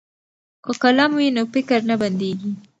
[0.63, 2.51] که قلم وي نو فکر نه بندیږي.